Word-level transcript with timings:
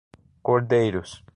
Cordeiros 0.41 1.21